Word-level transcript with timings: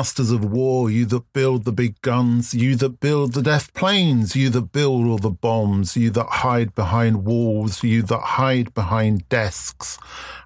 Masters 0.00 0.30
of 0.30 0.42
war, 0.42 0.90
you 0.90 1.04
that 1.04 1.30
build 1.34 1.66
the 1.66 1.72
big 1.72 2.00
guns, 2.00 2.54
you 2.54 2.74
that 2.76 3.00
build 3.00 3.34
the 3.34 3.42
death 3.42 3.74
planes, 3.74 4.34
you 4.34 4.48
that 4.48 4.72
build 4.72 5.06
all 5.06 5.18
the 5.18 5.28
bombs, 5.28 5.94
you 5.94 6.08
that 6.08 6.26
hide 6.26 6.74
behind 6.74 7.26
walls, 7.26 7.84
you 7.84 8.00
that 8.04 8.22
hide 8.40 8.72
behind 8.72 9.28
desks. 9.28 9.98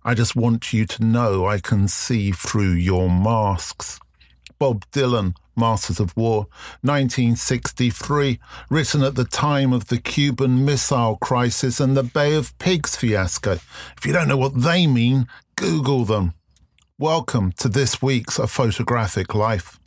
I 0.05 0.15
just 0.15 0.35
want 0.35 0.73
you 0.73 0.87
to 0.87 1.05
know 1.05 1.47
I 1.47 1.61
can 1.61 1.87
see 1.87 2.33
through 2.33 2.73
your 2.73 3.09
masks. 3.09 4.01
Bob 4.59 4.85
Dylan, 4.91 5.37
Masters 5.55 6.01
of 6.01 6.17
War, 6.17 6.49
1963, 6.81 8.41
written 8.69 9.05
at 9.05 9.15
the 9.15 9.25
time 9.25 9.73
of 9.73 9.87
the 9.87 10.01
Cuban 10.01 10.65
Missile 10.65 11.17
Crisis 11.19 11.79
and 11.79 11.97
the 11.97 12.03
Bay 12.03 12.35
of 12.35 12.59
Pigs 12.59 12.97
fiasco. 12.97 13.61
If 13.97 14.05
you 14.05 14.13
don't 14.13 14.27
know 14.27 14.37
what 14.37 14.63
they 14.63 14.89
mean, 14.89 15.29
Google 15.55 16.05
them. 16.05 16.35
Welcome 17.01 17.51
to 17.59 17.69
this 17.69 18.01
week's 18.01 18.39
A 18.39 18.47
Photographic 18.47 19.35
Life. 19.35 19.81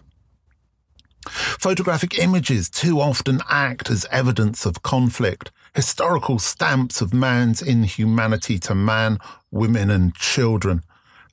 Photographic 1.29 2.19
images 2.19 2.69
too 2.69 2.99
often 2.99 3.39
act 3.49 3.89
as 3.89 4.05
evidence 4.11 4.65
of 4.65 4.83
conflict, 4.83 5.49
historical 5.73 6.37
stamps 6.37 6.99
of 6.99 7.13
man's 7.13 7.61
inhumanity 7.61 8.59
to 8.59 8.75
man, 8.75 9.19
women, 9.51 9.89
and 9.89 10.15
children. 10.15 10.83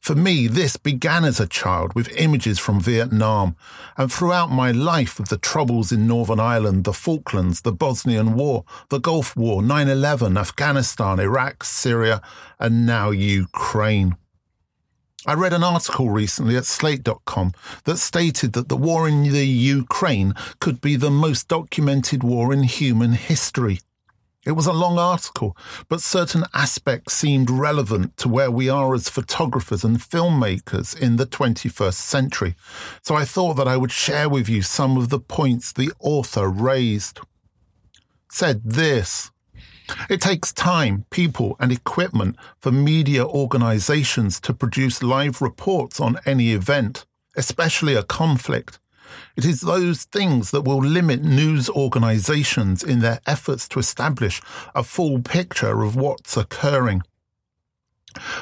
For 0.01 0.15
me, 0.15 0.47
this 0.47 0.77
began 0.77 1.25
as 1.25 1.41
a 1.41 1.49
child 1.49 1.93
with 1.97 2.17
images 2.17 2.61
from 2.61 2.79
Vietnam, 2.79 3.57
and 3.97 4.13
throughout 4.13 4.53
my 4.53 4.71
life 4.71 5.19
with 5.19 5.29
the 5.29 5.39
troubles 5.39 5.91
in 5.91 6.07
Northern 6.07 6.39
Ireland, 6.39 6.85
the 6.85 6.93
Falklands, 6.93 7.63
the 7.63 7.73
Bosnian 7.73 8.35
War, 8.35 8.65
the 8.91 9.01
Gulf 9.01 9.35
War, 9.35 9.61
9 9.61 9.89
11, 9.89 10.39
Afghanistan, 10.39 11.19
Iraq, 11.19 11.65
Syria, 11.65 12.23
and 12.61 12.87
now 12.87 13.11
Ukraine. 13.11 14.17
I 15.27 15.33
read 15.33 15.55
an 15.55 15.65
article 15.65 16.11
recently 16.11 16.55
at 16.55 16.67
slate.com 16.67 17.53
that 17.85 17.97
stated 17.97 18.53
that 18.53 18.69
the 18.69 18.77
war 18.77 19.09
in 19.09 19.23
the 19.23 19.47
Ukraine 19.47 20.35
could 20.61 20.83
be 20.83 20.97
the 20.97 21.11
most 21.11 21.49
documented 21.49 22.23
war 22.23 22.53
in 22.53 22.65
human 22.65 23.13
history. 23.13 23.81
It 24.45 24.53
was 24.53 24.67
a 24.67 24.75
long 24.75 24.99
article, 24.99 25.57
but 25.89 26.03
certain 26.03 26.45
aspects 26.53 27.15
seemed 27.15 27.49
relevant 27.49 28.19
to 28.19 28.29
where 28.29 28.51
we 28.51 28.69
are 28.69 28.95
as 28.95 29.09
photographers 29.09 29.83
and 29.83 29.99
filmmakers 29.99 30.95
in 30.95 31.17
the 31.17 31.25
21st 31.25 31.95
century. 31.95 32.55
So 33.01 33.15
I 33.15 33.25
thought 33.25 33.55
that 33.55 33.69
I 33.69 33.79
would 33.79 33.93
share 33.93 34.29
with 34.29 34.47
you 34.47 34.61
some 34.61 34.99
of 34.99 35.09
the 35.09 35.21
points 35.21 35.73
the 35.73 35.91
author 36.01 36.49
raised. 36.49 37.21
Said 38.31 38.61
this 38.63 39.31
it 40.09 40.21
takes 40.21 40.53
time, 40.53 41.05
people, 41.11 41.57
and 41.61 41.73
equipment 41.73 42.37
for 42.61 42.73
media 42.73 43.25
organizations 43.25 44.41
to 44.41 44.55
produce 44.55 45.03
live 45.03 45.43
reports 45.43 46.01
on 46.01 46.19
any 46.27 46.53
event, 46.53 47.07
especially 47.37 47.95
a 47.95 48.03
conflict. 48.03 48.79
It 49.37 49.45
is 49.45 49.61
those 49.61 50.05
things 50.05 50.51
that 50.51 50.63
will 50.63 50.83
limit 50.83 51.23
news 51.23 51.69
organizations 51.69 52.83
in 52.83 53.01
their 53.01 53.21
efforts 53.27 53.69
to 53.69 53.79
establish 53.79 54.41
a 54.75 54.83
full 54.83 55.21
picture 55.21 55.83
of 55.83 55.97
what's 55.97 56.37
occurring. 56.37 57.03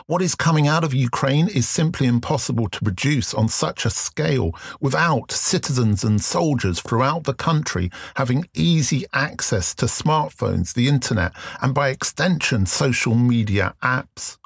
What 0.06 0.22
is 0.22 0.34
coming 0.34 0.66
out 0.66 0.84
of 0.84 0.94
Ukraine 0.94 1.48
is 1.48 1.68
simply 1.68 2.06
impossible 2.06 2.68
to 2.68 2.80
produce 2.80 3.34
on 3.34 3.48
such 3.48 3.84
a 3.84 3.90
scale 3.90 4.54
without 4.80 5.32
citizens 5.32 6.04
and 6.04 6.22
soldiers 6.22 6.80
throughout 6.80 7.24
the 7.24 7.34
country 7.34 7.90
having 8.16 8.48
easy 8.54 9.04
access 9.12 9.74
to 9.76 9.86
smartphones, 9.86 10.74
the 10.74 10.88
internet, 10.88 11.32
and 11.60 11.74
by 11.74 11.88
extension, 11.88 12.66
social 12.66 13.14
media 13.14 13.74
apps. 13.82 14.38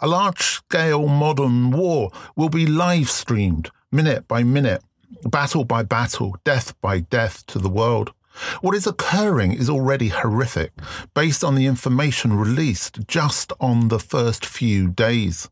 A 0.00 0.08
large 0.08 0.42
scale 0.42 1.08
modern 1.08 1.70
war 1.70 2.10
will 2.36 2.48
be 2.48 2.66
live 2.66 3.10
streamed 3.10 3.70
minute 3.92 4.26
by 4.28 4.42
minute, 4.42 4.82
battle 5.24 5.64
by 5.64 5.82
battle, 5.82 6.36
death 6.44 6.78
by 6.80 7.00
death 7.00 7.44
to 7.46 7.58
the 7.58 7.68
world. 7.68 8.12
What 8.60 8.74
is 8.74 8.86
occurring 8.86 9.52
is 9.52 9.68
already 9.68 10.08
horrific 10.08 10.72
based 11.14 11.42
on 11.42 11.54
the 11.54 11.66
information 11.66 12.36
released 12.36 13.06
just 13.06 13.52
on 13.60 13.88
the 13.88 13.98
first 13.98 14.46
few 14.46 14.88
days. 14.88 15.48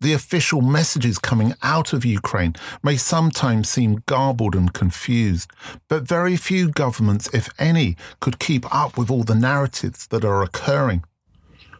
The 0.00 0.12
official 0.12 0.60
messages 0.60 1.18
coming 1.18 1.54
out 1.62 1.92
of 1.92 2.04
Ukraine 2.04 2.54
may 2.82 2.96
sometimes 2.96 3.68
seem 3.68 4.02
garbled 4.06 4.54
and 4.54 4.72
confused, 4.72 5.50
but 5.88 6.08
very 6.08 6.36
few 6.36 6.68
governments, 6.68 7.28
if 7.32 7.48
any, 7.58 7.96
could 8.20 8.38
keep 8.38 8.72
up 8.74 8.98
with 8.98 9.10
all 9.10 9.22
the 9.22 9.34
narratives 9.34 10.06
that 10.08 10.24
are 10.24 10.42
occurring. 10.42 11.04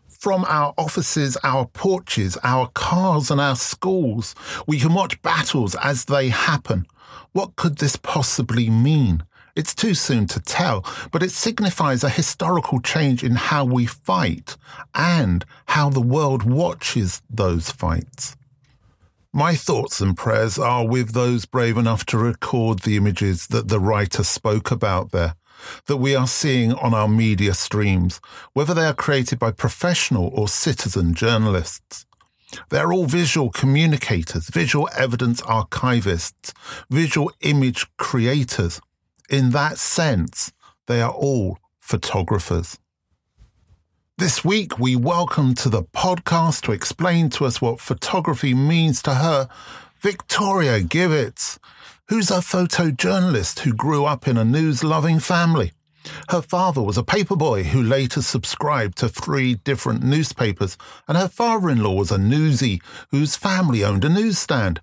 From 0.07 0.45
our 0.49 0.75
offices, 0.77 1.37
our 1.43 1.67
porches, 1.67 2.37
our 2.45 2.69
cars, 2.75 3.31
and 3.31 3.41
our 3.41 3.57
schools, 3.57 4.35
we 4.67 4.79
can 4.79 4.93
watch 4.93 5.21
battles 5.23 5.75
as 5.77 6.05
they 6.05 6.29
happen. 6.29 6.87
What 7.33 7.57
could 7.57 7.79
this 7.79 7.97
possibly 7.97 8.69
mean? 8.69 9.25
It's 9.61 9.75
too 9.75 9.93
soon 9.93 10.27
to 10.29 10.41
tell, 10.41 10.87
but 11.13 11.23
it 11.23 11.33
signifies 11.33 12.03
a 12.03 12.09
historical 12.09 12.81
change 12.81 13.23
in 13.23 13.35
how 13.35 13.67
we 13.67 13.85
fight 13.85 14.57
and 14.95 15.45
how 15.67 15.91
the 15.91 16.01
world 16.01 16.45
watches 16.45 17.21
those 17.29 17.71
fights. 17.71 18.39
My 19.35 19.55
thoughts 19.55 20.01
and 20.01 20.17
prayers 20.17 20.59
are 20.59 20.87
with 20.87 21.13
those 21.13 21.45
brave 21.45 21.77
enough 21.77 22.07
to 22.07 22.17
record 22.17 22.79
the 22.79 22.97
images 22.97 23.49
that 23.49 23.69
the 23.69 23.79
writer 23.79 24.25
spoke 24.25 24.71
about 24.71 25.13
there, 25.13 25.35
that 25.89 25.99
we 25.99 26.17
are 26.17 26.27
seeing 26.27 26.73
on 26.73 26.95
our 26.95 27.07
media 27.07 27.53
streams, 27.53 28.19
whether 28.55 28.73
they 28.73 28.87
are 28.87 28.95
created 28.95 29.39
by 29.39 29.51
professional 29.51 30.29
or 30.33 30.49
citizen 30.49 31.13
journalists. 31.13 32.07
They're 32.71 32.95
all 32.95 33.05
visual 33.05 33.51
communicators, 33.51 34.49
visual 34.49 34.89
evidence 34.97 35.43
archivists, 35.43 36.55
visual 36.89 37.31
image 37.43 37.87
creators 37.99 38.81
in 39.31 39.51
that 39.51 39.79
sense, 39.79 40.53
they 40.89 41.01
are 41.01 41.13
all 41.13 41.59
photographers. 41.79 42.79
This 44.19 44.45
week, 44.45 44.79
we 44.79 44.97
welcome 44.97 45.55
to 45.55 45.71
the 45.71 45.85
podcast 45.85 46.63
to 46.63 46.73
explain 46.73 47.31
to 47.31 47.47
us 47.47 47.63
what 47.63 47.81
photography 47.81 48.53
means 48.53 49.01
to 49.03 49.15
her 49.15 49.49
Victoria 50.01 50.81
Gewirz, 50.81 51.59
who's 52.09 52.31
a 52.31 52.39
photojournalist 52.39 53.61
who 53.61 53.73
grew 53.73 54.05
up 54.05 54.27
in 54.27 54.37
a 54.37 54.45
news 54.45 54.83
loving 54.83 55.21
family. 55.21 55.73
Her 56.29 56.43
father 56.43 56.83
was 56.83 56.99
a 56.99 57.03
paperboy 57.03 57.65
who 57.67 57.83
later 57.83 58.23
subscribed 58.23 58.99
to 58.99 59.09
three 59.09 59.55
different 59.55 60.03
newspapers, 60.03 60.77
and 61.07 61.17
her 61.17 61.29
father 61.29 61.71
in 61.71 61.83
law 61.83 61.95
was 61.95 62.11
a 62.11 62.19
newsie 62.19 62.83
whose 63.11 63.37
family 63.37 63.85
owned 63.85 64.05
a 64.05 64.09
newsstand. 64.09 64.81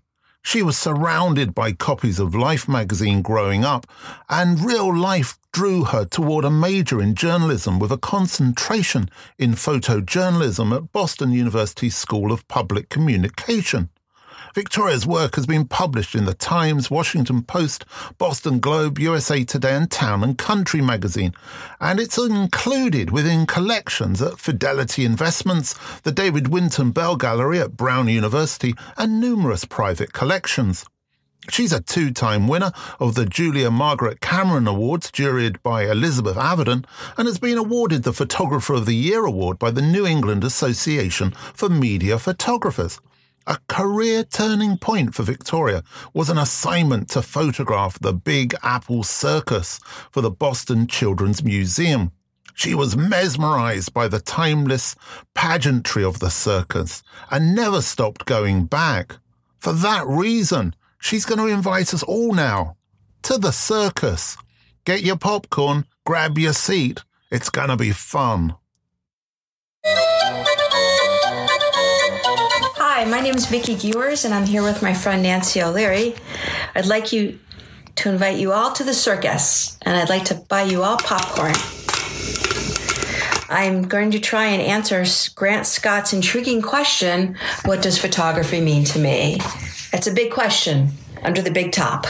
She 0.47 0.63
was 0.63 0.78
surrounded 0.78 1.53
by 1.53 1.74
copies 1.74 2.19
of 2.19 2.34
Life 2.34 2.69
magazine 2.69 3.22
growing 3.22 3.66
up, 3.66 3.85
and 4.30 4.63
real 4.63 4.96
life 4.96 5.38
drew 5.52 5.84
her 5.84 6.06
toward 6.06 6.46
a 6.46 6.50
major 6.50 7.02
in 7.02 7.16
journalism 7.16 7.80
with 7.80 7.91
a 7.91 7.97
concentration 7.97 9.09
in 9.38 9.56
photojournalism 9.56 10.74
at 10.74 10.94
Boston 10.94 11.34
University 11.34 11.90
School 11.90 12.31
of 12.31 12.47
Public 12.47 12.88
Communication. 12.88 13.90
Victoria's 14.53 15.05
work 15.05 15.35
has 15.35 15.46
been 15.46 15.67
published 15.67 16.16
in 16.16 16.26
the 16.26 16.34
Times, 16.34 16.90
Washington 16.90 17.44
Post, 17.44 17.85
Boston 18.17 18.59
Globe, 18.59 18.99
USA 18.99 19.44
Today, 19.44 19.76
and 19.76 19.90
Town 19.90 20.23
and 20.23 20.38
Country 20.38 20.82
magazine, 20.82 21.34
and 21.79 21.99
it's 21.99 22.17
included 22.17 23.11
within 23.11 23.46
collections 23.46 24.22
at 24.22 24.40
Fidelity 24.40 25.05
Investments, 25.05 25.76
the 26.02 26.11
David 26.11 26.47
Winton 26.47 26.91
Bell 26.91 27.16
Gallery 27.16 27.59
at 27.59 27.78
Brown 27.78 28.08
University, 28.08 28.73
and 28.97 29.20
numerous 29.20 29.66
private 29.66 30.14
collections. 30.14 30.85
She's 31.50 31.72
a 31.72 31.82
two 31.82 32.11
time 32.11 32.47
winner 32.47 32.72
of 33.00 33.16
the 33.16 33.26
Julia 33.26 33.72
Margaret 33.72 34.20
Cameron 34.20 34.67
Awards, 34.67 35.11
juried 35.11 35.61
by 35.64 35.84
Elizabeth 35.84 36.35
Avedon, 36.35 36.85
and 37.17 37.26
has 37.26 37.40
been 37.40 37.58
awarded 37.58 38.03
the 38.03 38.11
Photographer 38.11 38.73
of 38.73 38.85
the 38.85 38.96
Year 38.96 39.26
award 39.26 39.58
by 39.58 39.72
the 39.72 39.82
New 39.82 40.05
England 40.05 40.43
Association 40.43 41.32
for 41.53 41.70
Media 41.70 42.20
Photographers. 42.20 43.00
A 43.49 43.59
career 43.70 44.26
turning 44.26 44.78
point 44.78 45.16
for 45.16 45.23
Victoria 45.23 45.82
was 46.14 46.29
an 46.29 46.38
assignment 46.38 47.09
to 47.11 47.22
photograph 47.22 47.97
the 47.97 48.11
Big 48.11 48.53
Apple 48.61 49.03
Circus 49.03 49.79
for 50.11 50.20
the 50.20 50.29
Boston 50.29 50.85
Children's 50.85 51.41
Museum. 51.41 52.11
She 52.55 52.76
was 52.76 52.97
mesmerized 52.97 53.94
by 53.94 54.09
the 54.09 54.20
timeless 54.20 54.97
pageantry 55.34 56.03
of 56.03 56.20
the 56.20 56.29
circus 56.29 57.03
and 57.32 57.55
never 57.55 57.82
stopped 57.82 58.26
going 58.26 58.66
back. 58.66 59.16
For 59.59 59.72
that 59.72 60.05
reason, 60.05 60.76
she's 61.00 61.23
going 61.23 61.40
to 61.40 61.47
invite 61.47 61.93
us 61.93 62.03
all 62.03 62.34
now 62.34 62.76
to 63.22 63.38
the 63.38 63.52
circus. 63.52 64.35
Get 64.84 65.03
your 65.03 65.17
popcorn, 65.17 65.85
grab 66.05 66.38
your 66.38 66.52
seat. 66.52 67.02
It's 67.32 67.50
going 67.50 67.70
to 67.70 67.78
be 67.78 67.91
fun. 67.91 68.55
Hi, 72.97 73.05
my 73.05 73.20
name 73.20 73.35
is 73.35 73.46
Vicki 73.46 73.76
Gewirz, 73.76 74.26
and 74.26 74.34
I'm 74.34 74.47
here 74.47 74.64
with 74.64 74.82
my 74.82 74.91
friend 74.91 75.22
Nancy 75.22 75.61
O'Leary. 75.61 76.16
I'd 76.73 76.88
like 76.88 77.14
you 77.14 77.38
to 77.97 78.09
invite 78.09 78.40
you 78.40 78.53
all 78.53 78.73
to 78.73 78.84
the 78.84 78.91
circus, 78.91 79.78
and 79.84 79.96
I'd 79.96 80.09
like 80.09 80.26
to 80.26 80.34
buy 80.34 80.64
you 80.64 80.82
all 80.82 80.97
popcorn. 80.97 81.53
I'm 83.49 83.88
going 83.88 84.09
to 84.09 84.20
try 84.20 84.47
and 84.47 84.64
answer 84.64 85.05
Grant 85.35 85.67
Scott's 85.67 86.11
intriguing 86.11 86.64
question 86.64 87.38
What 87.66 87.84
does 87.84 87.99
photography 87.99 88.61
mean 88.61 88.84
to 88.85 88.97
me? 88.97 89.38
It's 89.93 90.08
a 90.08 90.11
big 90.11 90.32
question. 90.32 90.90
under 91.22 91.43
the 91.43 91.52
big 91.52 91.73
top. 91.73 92.08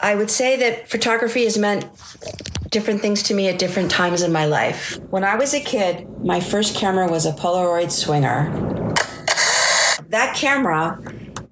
I 0.00 0.14
would 0.14 0.30
say 0.30 0.56
that 0.56 0.88
photography 0.88 1.44
has 1.44 1.58
meant 1.58 1.84
different 2.70 3.02
things 3.02 3.22
to 3.24 3.34
me 3.34 3.48
at 3.48 3.58
different 3.58 3.90
times 3.90 4.22
in 4.22 4.32
my 4.32 4.46
life. 4.46 4.98
When 5.10 5.24
I 5.24 5.34
was 5.34 5.52
a 5.52 5.60
kid, 5.60 6.08
my 6.24 6.40
first 6.40 6.74
camera 6.74 7.06
was 7.06 7.26
a 7.26 7.32
Polaroid 7.32 7.90
Swinger. 7.90 8.85
That 10.16 10.34
camera 10.34 10.98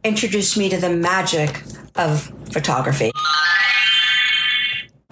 introduced 0.05 0.57
me 0.57 0.71
to 0.71 0.79
the 0.79 0.89
magic 0.89 1.63
of 1.97 2.33
photography. 2.51 3.11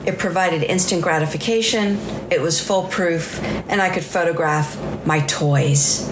It 0.06 0.19
provided 0.19 0.62
instant 0.62 1.02
gratification, 1.02 1.99
it 2.31 2.40
was 2.40 2.66
foolproof, 2.66 3.43
and 3.69 3.82
I 3.82 3.90
could 3.90 4.04
photograph 4.04 4.78
my 5.04 5.20
toys 5.26 6.10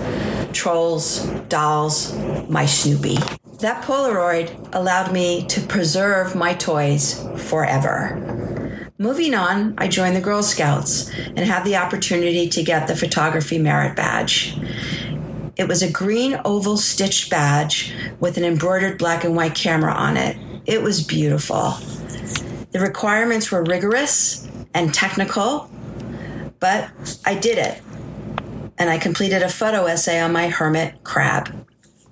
trolls, 0.53 1.25
dolls, 1.49 2.15
my 2.51 2.67
Snoopy. 2.67 3.17
That 3.61 3.85
Polaroid 3.85 4.75
allowed 4.75 5.11
me 5.11 5.47
to 5.47 5.63
preserve 5.63 6.35
my 6.35 6.53
toys 6.53 7.27
forever. 7.39 8.91
Moving 8.99 9.35
on, 9.35 9.77
I 9.79 9.89
joined 9.89 10.15
the 10.15 10.21
Girl 10.21 10.43
Scouts 10.43 11.09
and 11.09 11.39
had 11.39 11.65
the 11.65 11.77
opportunity 11.77 12.51
to 12.51 12.63
get 12.63 12.87
the 12.87 12.95
photography 12.95 13.59
merit 13.59 13.97
badge. 13.97 14.60
It 15.61 15.69
was 15.69 15.83
a 15.83 15.93
green 15.93 16.41
oval 16.47 16.79
stitched 16.79 17.29
badge 17.29 17.95
with 18.19 18.39
an 18.39 18.45
embroidered 18.45 18.97
black 18.97 19.25
and 19.25 19.37
white 19.37 19.55
camera 19.55 19.93
on 19.93 20.17
it. 20.17 20.39
It 20.65 20.83
was 20.83 21.05
beautiful. 21.05 21.73
The 22.71 22.81
requirements 22.81 23.53
were 23.53 23.63
rigorous 23.63 24.49
and 24.73 24.95
technical, 24.95 25.71
but 26.61 26.89
I 27.27 27.35
did 27.35 27.59
it. 27.59 27.83
And 28.79 28.89
I 28.89 28.97
completed 28.97 29.43
a 29.43 29.51
photo 29.51 29.85
essay 29.85 30.19
on 30.19 30.33
my 30.33 30.49
hermit 30.49 31.05
crab. 31.05 31.67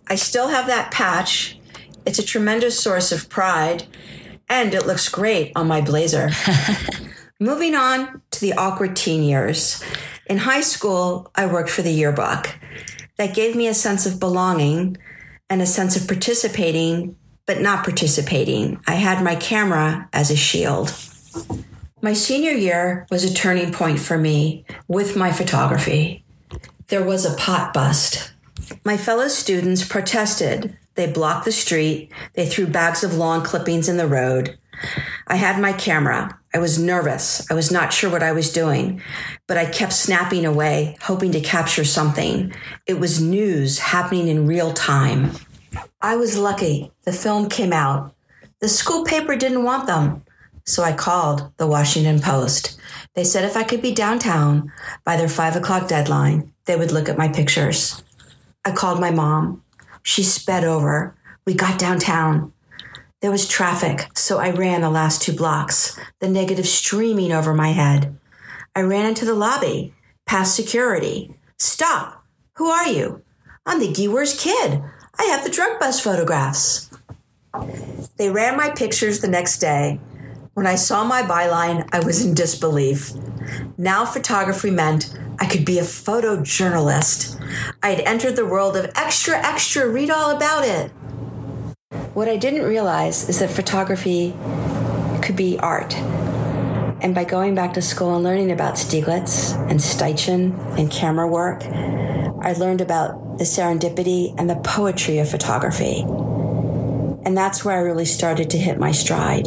I 0.08 0.16
still 0.16 0.48
have 0.48 0.66
that 0.66 0.90
patch. 0.90 1.58
It's 2.04 2.18
a 2.18 2.26
tremendous 2.26 2.78
source 2.78 3.12
of 3.12 3.30
pride, 3.30 3.84
and 4.50 4.74
it 4.74 4.86
looks 4.86 5.08
great 5.08 5.52
on 5.56 5.66
my 5.66 5.80
blazer. 5.80 6.28
Moving 7.40 7.74
on 7.74 8.20
to 8.30 8.40
the 8.42 8.52
awkward 8.52 8.94
teen 8.94 9.22
years. 9.22 9.82
In 10.26 10.36
high 10.36 10.60
school, 10.60 11.30
I 11.34 11.46
worked 11.46 11.70
for 11.70 11.80
the 11.80 11.90
yearbook. 11.90 12.54
That 13.18 13.34
gave 13.34 13.54
me 13.54 13.66
a 13.66 13.74
sense 13.74 14.06
of 14.06 14.18
belonging 14.18 14.96
and 15.50 15.60
a 15.60 15.66
sense 15.66 15.96
of 15.96 16.08
participating 16.08 17.16
but 17.48 17.62
not 17.62 17.82
participating. 17.82 18.78
I 18.86 18.96
had 18.96 19.24
my 19.24 19.34
camera 19.34 20.06
as 20.12 20.30
a 20.30 20.36
shield. 20.36 20.94
My 22.02 22.12
senior 22.12 22.52
year 22.52 23.06
was 23.10 23.24
a 23.24 23.32
turning 23.32 23.72
point 23.72 23.98
for 24.00 24.18
me 24.18 24.66
with 24.86 25.16
my 25.16 25.32
photography. 25.32 26.24
There 26.88 27.02
was 27.02 27.24
a 27.24 27.34
pot 27.36 27.72
bust. 27.72 28.32
My 28.84 28.98
fellow 28.98 29.28
students 29.28 29.82
protested. 29.88 30.76
They 30.94 31.10
blocked 31.10 31.46
the 31.46 31.52
street. 31.52 32.12
They 32.34 32.44
threw 32.44 32.66
bags 32.66 33.02
of 33.02 33.14
lawn 33.14 33.42
clippings 33.42 33.88
in 33.88 33.96
the 33.96 34.06
road. 34.06 34.58
I 35.26 35.36
had 35.36 35.58
my 35.58 35.72
camera. 35.72 36.37
I 36.54 36.58
was 36.58 36.78
nervous. 36.78 37.48
I 37.50 37.54
was 37.54 37.70
not 37.70 37.92
sure 37.92 38.10
what 38.10 38.22
I 38.22 38.32
was 38.32 38.52
doing, 38.52 39.02
but 39.46 39.58
I 39.58 39.66
kept 39.66 39.92
snapping 39.92 40.46
away, 40.46 40.96
hoping 41.02 41.32
to 41.32 41.40
capture 41.40 41.84
something. 41.84 42.54
It 42.86 42.98
was 42.98 43.20
news 43.20 43.78
happening 43.78 44.28
in 44.28 44.46
real 44.46 44.72
time. 44.72 45.32
I 46.00 46.16
was 46.16 46.38
lucky. 46.38 46.90
The 47.04 47.12
film 47.12 47.48
came 47.48 47.72
out. 47.72 48.14
The 48.60 48.68
school 48.68 49.04
paper 49.04 49.36
didn't 49.36 49.64
want 49.64 49.86
them. 49.86 50.24
So 50.64 50.82
I 50.82 50.92
called 50.92 51.52
the 51.56 51.66
Washington 51.66 52.20
Post. 52.20 52.78
They 53.14 53.24
said 53.24 53.44
if 53.44 53.56
I 53.56 53.62
could 53.62 53.82
be 53.82 53.94
downtown 53.94 54.72
by 55.04 55.16
their 55.16 55.28
five 55.28 55.56
o'clock 55.56 55.88
deadline, 55.88 56.52
they 56.64 56.76
would 56.76 56.92
look 56.92 57.08
at 57.08 57.18
my 57.18 57.28
pictures. 57.28 58.02
I 58.64 58.72
called 58.72 59.00
my 59.00 59.10
mom. 59.10 59.62
She 60.02 60.22
sped 60.22 60.64
over. 60.64 61.16
We 61.46 61.54
got 61.54 61.78
downtown. 61.78 62.52
There 63.20 63.32
was 63.32 63.48
traffic, 63.48 64.06
so 64.14 64.38
I 64.38 64.50
ran 64.50 64.82
the 64.82 64.90
last 64.90 65.22
two 65.22 65.32
blocks, 65.32 65.98
the 66.20 66.28
negative 66.28 66.68
streaming 66.68 67.32
over 67.32 67.52
my 67.52 67.72
head. 67.72 68.16
I 68.76 68.82
ran 68.82 69.06
into 69.06 69.24
the 69.24 69.34
lobby, 69.34 69.92
past 70.24 70.54
security. 70.54 71.34
Stop! 71.58 72.24
Who 72.58 72.68
are 72.68 72.86
you? 72.86 73.22
I'm 73.66 73.80
the 73.80 73.92
Gewirz 73.92 74.40
kid. 74.40 74.82
I 75.18 75.24
have 75.24 75.42
the 75.42 75.50
drug 75.50 75.80
bust 75.80 76.04
photographs. 76.04 76.90
They 78.18 78.30
ran 78.30 78.56
my 78.56 78.70
pictures 78.70 79.18
the 79.18 79.26
next 79.26 79.58
day. 79.58 79.98
When 80.54 80.68
I 80.68 80.76
saw 80.76 81.02
my 81.02 81.22
byline, 81.22 81.88
I 81.92 81.98
was 81.98 82.24
in 82.24 82.34
disbelief. 82.34 83.12
Now 83.76 84.04
photography 84.04 84.70
meant 84.70 85.18
I 85.40 85.46
could 85.46 85.64
be 85.64 85.80
a 85.80 85.82
photojournalist. 85.82 87.44
I 87.82 87.90
had 87.90 88.00
entered 88.06 88.36
the 88.36 88.46
world 88.46 88.76
of 88.76 88.92
extra, 88.94 89.38
extra, 89.38 89.88
read 89.88 90.10
all 90.10 90.36
about 90.36 90.64
it. 90.64 90.92
What 92.18 92.28
I 92.28 92.36
didn't 92.36 92.64
realize 92.64 93.28
is 93.28 93.38
that 93.38 93.48
photography 93.48 94.34
could 95.22 95.36
be 95.36 95.56
art. 95.60 95.94
And 97.00 97.14
by 97.14 97.22
going 97.22 97.54
back 97.54 97.74
to 97.74 97.80
school 97.80 98.16
and 98.16 98.24
learning 98.24 98.50
about 98.50 98.74
Stieglitz 98.74 99.54
and 99.70 99.78
Steichen 99.78 100.52
and 100.76 100.90
camera 100.90 101.28
work, 101.28 101.62
I 101.62 102.54
learned 102.54 102.80
about 102.80 103.38
the 103.38 103.44
serendipity, 103.44 104.34
and 104.36 104.50
the 104.50 104.56
poetry 104.56 105.20
of 105.20 105.30
photography. 105.30 106.00
And 107.24 107.36
that's 107.36 107.64
where 107.64 107.76
I 107.76 107.82
really 107.82 108.04
started 108.04 108.50
to 108.50 108.58
hit 108.58 108.80
my 108.80 108.90
stride. 108.90 109.46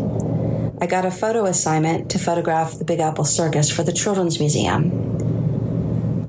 I 0.79 0.87
got 0.87 1.03
a 1.03 1.11
photo 1.11 1.47
assignment 1.47 2.09
to 2.11 2.19
photograph 2.19 2.79
the 2.79 2.85
Big 2.85 3.01
Apple 3.01 3.25
Circus 3.25 3.69
for 3.69 3.83
the 3.83 3.91
Children's 3.91 4.39
Museum. 4.39 4.91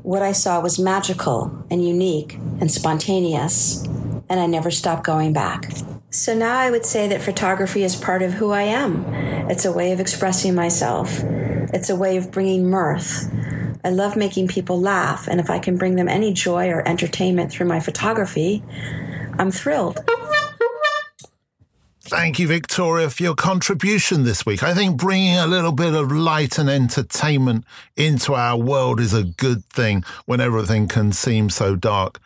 What 0.02 0.22
I 0.22 0.32
saw 0.32 0.58
was 0.60 0.76
magical 0.76 1.64
and 1.70 1.86
unique 1.86 2.34
and 2.60 2.68
spontaneous, 2.68 3.84
and 4.28 4.40
I 4.40 4.46
never 4.46 4.72
stopped 4.72 5.04
going 5.04 5.32
back. 5.32 5.70
So 6.12 6.34
now 6.34 6.58
I 6.58 6.70
would 6.70 6.84
say 6.84 7.08
that 7.08 7.22
photography 7.22 7.84
is 7.84 7.96
part 7.96 8.20
of 8.20 8.34
who 8.34 8.50
I 8.50 8.64
am. 8.64 9.06
It's 9.50 9.64
a 9.64 9.72
way 9.72 9.92
of 9.92 9.98
expressing 9.98 10.54
myself, 10.54 11.20
it's 11.72 11.88
a 11.88 11.96
way 11.96 12.19
of 12.19 12.31
bringing 12.31 12.69
mirth, 12.69 13.32
I 13.82 13.88
love 13.88 14.14
making 14.14 14.48
people 14.48 14.78
laugh, 14.78 15.26
and 15.26 15.40
if 15.40 15.48
I 15.48 15.58
can 15.58 15.78
bring 15.78 15.96
them 15.96 16.08
any 16.08 16.34
joy 16.34 16.69
or 16.69 16.86
entertainment 16.86 17.50
through 17.50 17.66
my 17.66 17.81
photography, 17.81 18.62
I'm 19.38 19.50
thrilled. 19.50 20.00
Thank 22.02 22.38
you, 22.38 22.46
Victoria, 22.46 23.08
for 23.08 23.22
your 23.22 23.34
contribution 23.34 24.24
this 24.24 24.44
week. 24.44 24.62
I 24.62 24.74
think 24.74 24.98
bringing 24.98 25.38
a 25.38 25.46
little 25.46 25.72
bit 25.72 25.94
of 25.94 26.12
light 26.12 26.58
and 26.58 26.69
entertainment 26.69 27.64
into 27.96 28.34
our 28.34 28.58
world 28.58 29.00
is 29.00 29.14
a 29.14 29.24
good 29.24 29.64
thing 29.70 30.04
when 30.26 30.42
everything 30.42 30.88
can 30.88 31.12
seem 31.12 31.48
so 31.48 31.74
dark. 31.74 32.20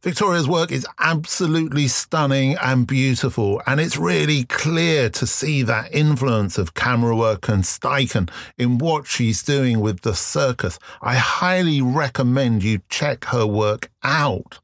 Victoria's 0.00 0.46
work 0.46 0.70
is 0.70 0.86
absolutely 1.00 1.88
stunning 1.88 2.56
and 2.62 2.86
beautiful, 2.86 3.60
and 3.66 3.80
it's 3.80 3.96
really 3.96 4.44
clear 4.44 5.10
to 5.10 5.26
see 5.26 5.62
that 5.62 5.92
influence 5.92 6.56
of 6.56 6.74
camera 6.74 7.16
work 7.16 7.48
and 7.48 7.64
Steichen 7.64 8.30
in 8.56 8.78
what 8.78 9.08
she's 9.08 9.42
doing 9.42 9.80
with 9.80 10.02
the 10.02 10.14
circus. 10.14 10.78
I 11.02 11.16
highly 11.16 11.82
recommend 11.82 12.62
you 12.62 12.80
check 12.88 13.24
her 13.26 13.44
work 13.44 13.90
out. 14.04 14.60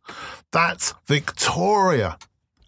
That's 0.52 0.94
Victoria 1.06 2.16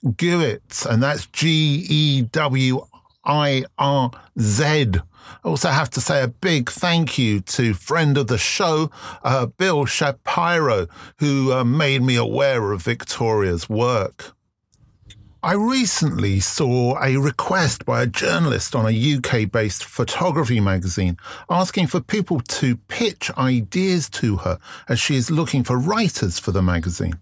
Gewirz, 0.05 0.85
and 0.87 1.01
that's 1.01 1.27
G 1.27 1.87
E 1.89 2.23
W 2.23 2.85
I 3.27 3.65
R 3.77 4.11
Z. 4.39 4.65
I 5.45 5.49
also 5.49 5.71
have 5.71 5.91
to 5.91 6.01
say 6.01 6.23
a 6.23 6.29
big 6.29 6.71
thank 6.71 7.19
you 7.19 7.41
to 7.41 7.75
friend 7.75 8.17
of 8.17 8.29
the 8.29 8.39
show, 8.39 8.91
uh, 9.25 9.47
Bill 9.47 9.85
Shapiro, 9.85 10.87
who 11.19 11.53
uh, 11.53 11.65
made 11.65 12.03
me 12.03 12.17
aware 12.17 12.73
of 12.73 12.83
Victoria's 12.83 13.69
work. 13.69 14.33
I 15.43 15.53
recently 15.53 16.41
saw 16.41 17.01
a 17.01 17.17
request 17.19 17.85
by 17.85 18.03
a 18.03 18.07
journalist 18.07 18.75
on 18.75 18.87
a 18.87 19.15
UK 19.15 19.51
based 19.51 19.85
photography 19.85 20.59
magazine 20.59 21.17
asking 21.49 21.87
for 21.87 22.01
people 22.01 22.41
to 22.41 22.77
pitch 22.89 23.31
ideas 23.39 24.09
to 24.11 24.39
her 24.39 24.59
as 24.89 24.99
she 24.99 25.15
is 25.15 25.31
looking 25.31 25.63
for 25.63 25.79
writers 25.79 26.39
for 26.39 26.51
the 26.51 26.63
magazine. 26.63 27.21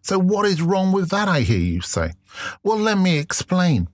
So, 0.00 0.18
what 0.18 0.46
is 0.46 0.62
wrong 0.62 0.92
with 0.92 1.10
that, 1.10 1.28
I 1.28 1.40
hear 1.40 1.58
you 1.58 1.80
say? 1.80 2.12
Well, 2.62 2.78
let 2.78 2.96
me 2.96 3.18
explain. 3.18 3.88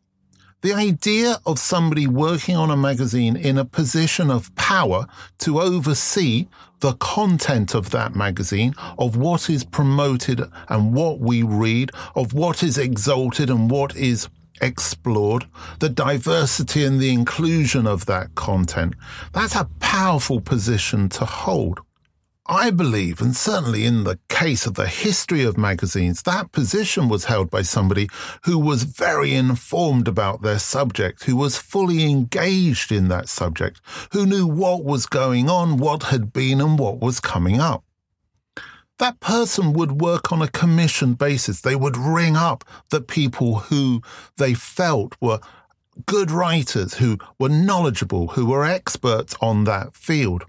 The 0.62 0.72
idea 0.72 1.38
of 1.44 1.58
somebody 1.58 2.06
working 2.06 2.56
on 2.56 2.70
a 2.70 2.76
magazine 2.76 3.34
in 3.34 3.58
a 3.58 3.64
position 3.64 4.30
of 4.30 4.54
power 4.54 5.06
to 5.38 5.60
oversee 5.60 6.46
the 6.78 6.92
content 6.94 7.74
of 7.74 7.90
that 7.90 8.14
magazine, 8.14 8.74
of 8.96 9.16
what 9.16 9.50
is 9.50 9.64
promoted 9.64 10.40
and 10.68 10.94
what 10.94 11.18
we 11.18 11.42
read, 11.42 11.90
of 12.14 12.32
what 12.32 12.62
is 12.62 12.78
exalted 12.78 13.50
and 13.50 13.72
what 13.72 13.96
is 13.96 14.28
explored, 14.60 15.46
the 15.80 15.88
diversity 15.88 16.84
and 16.84 17.00
the 17.00 17.12
inclusion 17.12 17.84
of 17.84 18.06
that 18.06 18.32
content. 18.36 18.94
That's 19.32 19.56
a 19.56 19.68
powerful 19.80 20.40
position 20.40 21.08
to 21.08 21.24
hold. 21.24 21.80
I 22.46 22.72
believe, 22.72 23.20
and 23.20 23.36
certainly 23.36 23.84
in 23.84 24.02
the 24.02 24.18
case 24.28 24.66
of 24.66 24.74
the 24.74 24.88
history 24.88 25.44
of 25.44 25.56
magazines, 25.56 26.22
that 26.22 26.50
position 26.50 27.08
was 27.08 27.26
held 27.26 27.50
by 27.50 27.62
somebody 27.62 28.08
who 28.44 28.58
was 28.58 28.82
very 28.82 29.32
informed 29.32 30.08
about 30.08 30.42
their 30.42 30.58
subject, 30.58 31.22
who 31.22 31.36
was 31.36 31.56
fully 31.56 32.02
engaged 32.02 32.90
in 32.90 33.06
that 33.08 33.28
subject, 33.28 33.80
who 34.10 34.26
knew 34.26 34.44
what 34.44 34.84
was 34.84 35.06
going 35.06 35.48
on, 35.48 35.76
what 35.76 36.04
had 36.04 36.32
been, 36.32 36.60
and 36.60 36.80
what 36.80 36.98
was 36.98 37.20
coming 37.20 37.60
up. 37.60 37.84
That 38.98 39.20
person 39.20 39.72
would 39.74 40.00
work 40.00 40.32
on 40.32 40.42
a 40.42 40.48
commission 40.48 41.14
basis. 41.14 41.60
They 41.60 41.76
would 41.76 41.96
ring 41.96 42.36
up 42.36 42.64
the 42.90 43.00
people 43.00 43.60
who 43.60 44.02
they 44.36 44.54
felt 44.54 45.16
were 45.20 45.38
good 46.06 46.30
writers 46.32 46.94
who 46.94 47.18
were 47.38 47.48
knowledgeable, 47.48 48.28
who 48.28 48.46
were 48.46 48.64
experts 48.64 49.36
on 49.40 49.62
that 49.64 49.94
field. 49.94 50.44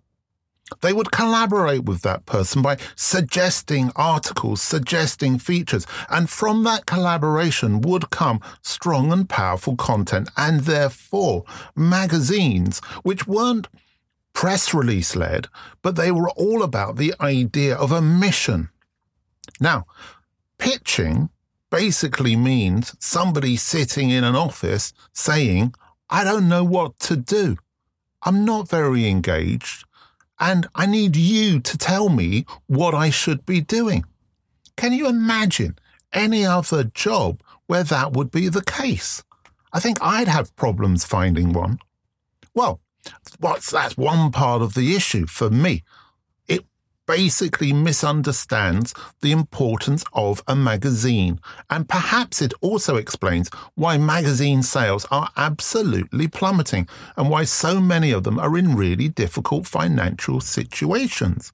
They 0.82 0.94
would 0.94 1.12
collaborate 1.12 1.84
with 1.84 2.02
that 2.02 2.26
person 2.26 2.62
by 2.62 2.78
suggesting 2.96 3.92
articles, 3.96 4.62
suggesting 4.62 5.38
features, 5.38 5.86
and 6.10 6.30
from 6.30 6.64
that 6.64 6.86
collaboration 6.86 7.82
would 7.82 8.10
come 8.10 8.40
strong 8.62 9.12
and 9.12 9.28
powerful 9.28 9.76
content, 9.76 10.30
and 10.38 10.62
therefore 10.62 11.44
magazines, 11.76 12.80
which 13.04 13.28
weren't 13.28 13.68
press 14.34 14.74
release 14.74 15.16
led, 15.16 15.48
but 15.82 15.96
they 15.96 16.12
were 16.12 16.30
all 16.32 16.64
about 16.64 16.96
the 16.96 17.14
idea 17.20 17.76
of 17.76 17.92
a 17.92 18.02
mission. 18.02 18.70
Now, 19.60 19.86
pitching 20.58 21.30
basically 21.70 22.36
means 22.36 22.96
somebody 23.00 23.58
sitting 23.58 24.10
in 24.10 24.24
an 24.24 24.36
office 24.36 24.94
saying, 25.12 25.76
I 26.10 26.24
don't 26.24 26.48
know 26.48 26.64
what 26.64 27.00
to 27.00 27.16
do. 27.16 27.58
I'm 28.24 28.46
not 28.46 28.70
very 28.70 29.08
engaged 29.08 29.86
and 30.44 30.68
I 30.76 30.86
need 30.86 31.16
you 31.16 31.62
to 31.62 31.78
tell 31.78 32.10
me 32.10 32.46
what 32.68 32.94
I 32.94 33.10
should 33.10 33.46
be 33.46 33.62
doing. 33.62 34.04
Can 34.76 34.92
you 34.92 35.08
imagine 35.08 35.78
any 36.12 36.46
other 36.46 36.84
job 36.84 37.42
where 37.68 37.86
that 37.86 38.12
would 38.12 38.30
be 38.30 38.50
the 38.50 38.62
case? 38.62 39.24
I 39.72 39.80
think 39.80 40.00
I'd 40.02 40.28
have 40.28 40.54
problems 40.58 41.06
finding 41.06 41.54
one. 41.54 41.80
Well, 42.54 42.82
what's 43.40 43.72
that's 43.72 43.96
one 43.96 44.34
part 44.34 44.62
of 44.62 44.74
the 44.74 44.98
issue 44.98 45.28
for 45.28 45.50
me 45.50 45.82
basically 47.06 47.74
misunderstands 47.74 48.94
the 49.22 49.32
importance 49.32 50.04
of 50.14 50.44
a 50.48 50.56
magazine. 50.56 51.40
And 51.70 51.88
perhaps 51.88 52.42
it 52.42 52.54
also 52.62 52.96
explains 52.96 53.50
why 53.76 53.98
magazine 53.98 54.64
sales 54.64 55.06
are 55.12 55.30
absolutely 55.38 56.28
plummeting 56.28 56.88
and 57.18 57.30
why 57.30 57.44
so 57.44 57.80
many 57.80 58.12
of 58.12 58.24
them 58.24 58.40
are 58.40 58.58
in 58.58 58.76
really 58.76 59.10
difficult 59.10 59.68
financial 59.68 60.40
situations. 60.40 61.52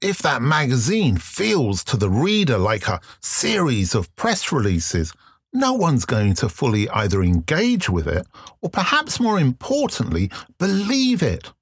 If 0.00 0.18
that 0.18 0.40
magazine 0.40 1.18
feels 1.18 1.84
to 1.84 1.96
the 1.96 2.08
reader 2.10 2.56
like 2.56 2.88
a 2.88 3.00
series 3.20 3.94
of 3.94 4.14
press 4.16 4.50
releases, 4.50 5.12
no 5.52 5.74
one's 5.74 6.04
going 6.04 6.34
to 6.34 6.48
fully 6.48 6.88
either 6.90 7.22
engage 7.22 7.90
with 7.90 8.06
it 8.06 8.26
or 8.62 8.70
perhaps 8.70 9.20
more 9.20 9.38
importantly, 9.38 10.30
believe 10.58 11.22
it. 11.22 11.52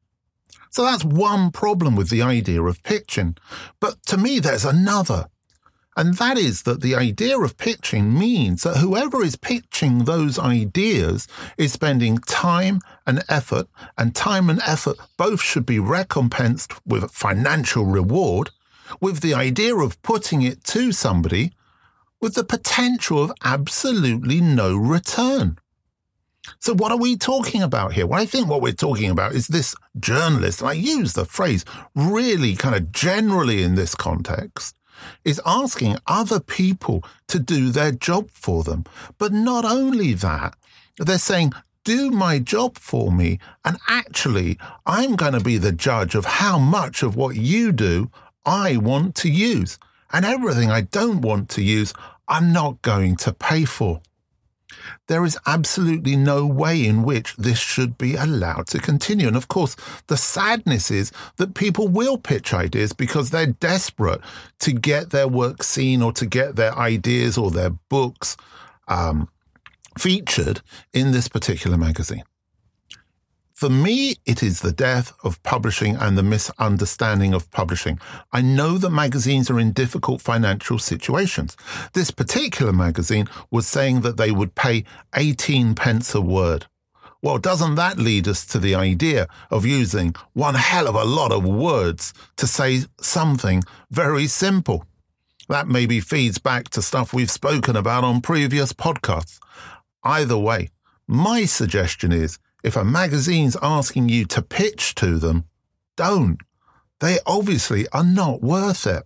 So 0.71 0.83
that's 0.83 1.05
one 1.05 1.51
problem 1.51 1.97
with 1.97 2.11
the 2.11 2.23
idea 2.23 2.63
of 2.63 2.83
pitching. 2.83 3.37
But 3.81 4.03
to 4.07 4.17
me, 4.17 4.39
there's 4.39 4.65
another. 4.65 5.29
And 5.97 6.15
that 6.15 6.39
is 6.39 6.63
that 6.63 6.81
the 6.81 6.95
idea 6.95 7.37
of 7.41 7.59
pitching 7.59 8.17
means 8.17 8.63
that 8.63 8.77
whoever 8.77 9.21
is 9.21 9.35
pitching 9.35 10.05
those 10.05 10.39
ideas 10.39 11.27
is 11.57 11.73
spending 11.73 12.19
time 12.19 12.81
and 13.05 13.25
effort, 13.29 13.67
and 13.97 14.15
time 14.15 14.49
and 14.49 14.61
effort 14.65 14.97
both 15.17 15.43
should 15.43 15.67
be 15.67 15.81
recompensed 15.81 16.73
with 16.87 17.03
a 17.03 17.09
financial 17.09 17.85
reward, 17.85 18.51
with 19.01 19.21
the 19.21 19.35
idea 19.35 19.75
of 19.75 20.01
putting 20.03 20.43
it 20.43 20.63
to 20.65 20.93
somebody 20.93 21.53
with 22.21 22.35
the 22.35 22.45
potential 22.45 23.23
of 23.23 23.33
absolutely 23.45 24.41
no 24.41 24.77
return. 24.77 25.59
So, 26.61 26.75
what 26.75 26.93
are 26.93 26.99
we 26.99 27.17
talking 27.17 27.63
about 27.63 27.93
here? 27.93 28.07
Well, 28.07 28.21
I 28.21 28.27
think 28.27 28.49
what 28.49 28.63
we're 28.63 28.73
talking 28.73 29.11
about 29.11 29.33
is 29.35 29.49
this 29.49 29.75
journalist, 29.99 30.61
and 30.61 30.71
I 30.71 30.75
use 30.75 31.13
the 31.13 31.25
phrase 31.25 31.65
really 31.95 32.55
kind 32.57 32.75
of 32.75 32.93
generally 32.93 33.63
in 33.63 33.75
this 33.75 33.95
context, 33.95 34.77
is 35.25 35.41
asking 35.47 35.97
other 36.07 36.41
people 36.41 37.05
to 37.29 37.39
do 37.39 37.71
their 37.71 37.93
job 37.93 38.31
for 38.33 38.65
them. 38.65 38.85
But 39.19 39.33
not 39.33 39.65
only 39.65 40.15
that, 40.15 40.57
they're 40.99 41.19
saying, 41.19 41.53
do 41.85 42.11
my 42.11 42.39
job 42.39 42.77
for 42.77 43.11
me. 43.11 43.39
And 43.65 43.79
actually, 43.89 44.59
I'm 44.85 45.17
going 45.17 45.33
to 45.33 45.41
be 45.41 45.57
the 45.57 45.73
judge 45.73 46.15
of 46.15 46.25
how 46.25 46.59
much 46.59 47.03
of 47.03 47.17
what 47.17 47.37
you 47.37 47.73
do 47.73 48.11
I 48.45 48.77
want 48.77 49.15
to 49.17 49.31
use. 49.31 49.79
And 50.13 50.25
everything 50.25 50.71
I 50.71 50.83
don't 50.83 51.21
want 51.21 51.49
to 51.51 51.63
use, 51.63 51.93
I'm 52.29 52.53
not 52.53 52.83
going 52.83 53.17
to 53.17 53.33
pay 53.33 53.65
for. 53.65 54.01
There 55.07 55.25
is 55.25 55.39
absolutely 55.47 56.17
no 56.17 56.47
way 56.47 56.85
in 56.85 57.03
which 57.03 57.37
this 57.37 57.59
should 57.59 57.97
be 57.97 58.15
allowed 58.15 58.67
to 58.69 58.79
continue. 58.79 59.27
And 59.27 59.37
of 59.37 59.49
course, 59.49 59.77
the 60.07 60.17
sadness 60.17 60.91
is 60.91 61.13
that 61.37 61.55
people 61.55 61.89
will 61.89 62.19
pitch 62.19 62.53
ideas 62.53 62.93
because 62.93 63.31
they're 63.31 63.47
desperate 63.47 64.21
to 64.61 64.73
get 64.73 65.11
their 65.11 65.29
work 65.29 65.63
seen 65.63 66.03
or 66.03 66.13
to 66.13 66.27
get 66.27 66.57
their 66.57 66.77
ideas 66.77 67.39
or 67.39 67.51
their 67.51 67.71
books 67.71 68.37
um, 68.89 69.29
featured 69.99 70.61
in 70.93 71.13
this 71.13 71.29
particular 71.29 71.77
magazine. 71.77 72.25
For 73.59 73.69
me, 73.69 74.15
it 74.25 74.41
is 74.41 74.61
the 74.61 74.71
death 74.71 75.13
of 75.25 75.43
publishing 75.43 75.97
and 75.97 76.17
the 76.17 76.23
misunderstanding 76.23 77.35
of 77.35 77.51
publishing. 77.51 77.99
I 78.33 78.41
know 78.41 78.79
that 78.79 78.91
magazines 78.91 79.51
are 79.51 79.59
in 79.59 79.73
difficult 79.73 80.21
financial 80.21 80.79
situations. 80.79 81.57
This 81.93 82.13
particular 82.13 82.73
magazine 82.73 83.29
was 83.51 83.67
saying 83.67 84.03
that 84.03 84.17
they 84.17 84.31
would 84.31 84.55
pay 84.55 84.85
18 85.17 85.75
pence 85.75 86.15
a 86.15 86.21
word. 86.21 86.67
Well, 87.21 87.39
doesn't 87.39 87.75
that 87.75 87.99
lead 87.99 88.29
us 88.29 88.47
to 88.47 88.61
the 88.61 88.77
idea 88.77 89.27
of 89.51 89.67
using 89.67 90.15
one 90.35 90.55
hell 90.55 90.87
of 90.87 90.95
a 90.95 91.03
lot 91.03 91.33
of 91.33 91.45
words 91.45 92.15
to 92.37 92.47
say 92.47 92.83
something 93.01 93.65
very 93.91 94.29
simple? 94.29 94.85
That 95.49 95.67
maybe 95.67 95.99
feeds 95.99 96.39
back 96.39 96.69
to 96.69 96.81
stuff 96.81 97.13
we've 97.13 97.29
spoken 97.29 97.75
about 97.75 98.05
on 98.05 98.21
previous 98.21 98.73
podcasts. 98.73 99.41
Either 100.05 100.39
way, 100.39 100.69
my 101.09 101.45
suggestion 101.45 102.13
is 102.13 102.39
if 102.69 102.77
a 102.77 102.85
magazine's 102.85 103.57
asking 103.63 104.11
you 104.11 104.27
to 104.27 104.43
pitch 104.43 104.95
to 104.95 105.19
them, 105.19 105.45
don't. 105.97 106.39
They 107.01 107.19
obviously 107.25 107.89
are 107.95 108.05
not 108.05 108.43
worth 108.43 108.87
it. 108.87 109.05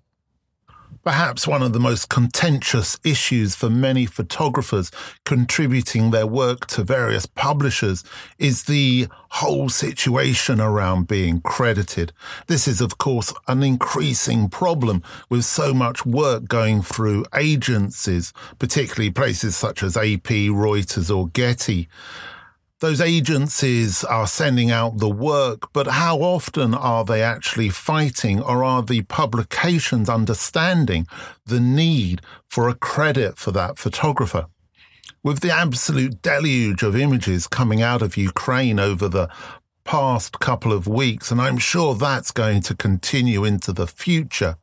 Perhaps 1.05 1.47
one 1.47 1.63
of 1.63 1.73
the 1.73 1.81
most 1.81 2.09
contentious 2.09 2.99
issues 3.05 3.55
for 3.55 3.71
many 3.71 4.05
photographers 4.05 4.91
contributing 5.25 6.11
their 6.11 6.27
work 6.27 6.67
to 6.69 6.83
various 6.83 7.25
publishers 7.25 8.03
is 8.37 8.65
the 8.65 9.07
whole 9.31 9.69
situation 9.69 10.61
around 10.61 11.07
being 11.07 11.41
credited. 11.41 12.13
This 12.49 12.67
is, 12.67 12.81
of 12.81 12.99
course, 12.99 13.33
an 13.47 13.63
increasing 13.63 14.49
problem 14.49 15.05
with 15.29 15.45
so 15.45 15.73
much 15.73 16.05
work 16.05 16.49
going 16.49 16.83
through 16.83 17.27
agencies, 17.35 18.33
particularly 18.59 19.13
places 19.13 19.55
such 19.55 19.85
as 19.85 19.97
AP, 19.97 20.51
Reuters, 20.51 21.17
or 21.17 21.29
Getty 21.29 21.89
those 22.83 23.01
agencies 23.01 24.03
are 24.03 24.27
sending 24.27 24.73
out 24.73 24.99
the 24.99 25.09
work, 25.09 25.73
but 25.73 25.87
how 25.87 26.19
often 26.19 26.75
are 26.75 27.05
they 27.05 27.23
actually 27.23 27.69
fighting 27.69 28.43
or 28.43 28.65
are 28.65 28.83
the 28.83 29.03
publications 29.03 30.09
understanding 30.09 31.07
the 31.47 31.61
need 31.61 32.21
for 32.49 32.69
a 32.69 32.75
credit 32.75 33.39
for 33.39 33.53
that 33.53 33.79
photographer? 33.79 34.47
With 35.23 35.39
the 35.43 35.53
absolute 35.53 36.23
deluge 36.23 36.83
of 36.83 36.97
images 36.97 37.47
coming 37.47 37.81
out 37.81 38.03
of 38.03 38.17
Ukraine 38.17 38.81
over 38.81 39.09
the 39.09 39.29
past 39.85 40.41
couple 40.41 40.73
of 40.73 40.89
weeks, 40.89 41.31
and 41.31 41.41
I'm 41.41 41.59
sure 41.59 41.95
that's 41.95 42.33
going 42.33 42.63
to 42.63 42.75
continue 42.75 43.45
into 43.45 43.73
the 43.73 43.87
future. 43.87 44.57